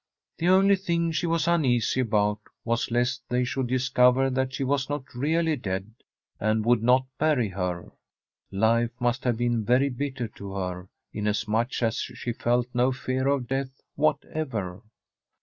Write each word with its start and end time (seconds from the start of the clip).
The 0.39 0.47
only 0.47 0.77
thing 0.77 1.11
she 1.11 1.27
was 1.27 1.47
uneasy 1.47 1.99
about 1.99 2.39
was 2.65 2.89
lest 2.89 3.21
they 3.29 3.43
should 3.43 3.67
discover 3.67 4.31
that 4.31 4.51
she 4.51 4.63
was 4.63 4.89
not 4.89 5.13
really 5.13 5.55
dead 5.55 5.93
and 6.39 6.65
would 6.65 6.81
not 6.81 7.05
bury 7.19 7.49
her. 7.49 7.91
Life 8.49 8.89
must 8.99 9.23
have 9.25 9.37
been 9.37 9.63
very 9.63 9.89
bitter 9.89 10.27
to 10.29 10.53
her, 10.55 10.89
inasmuch 11.13 11.83
as 11.83 11.97
she 11.97 12.33
felt 12.33 12.65
no 12.73 12.91
fear 12.91 13.27
of 13.27 13.47
death 13.47 13.79
whatever. 13.93 14.81